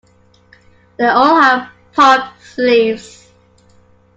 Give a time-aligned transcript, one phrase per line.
[0.97, 3.29] They all had puffed sleeves.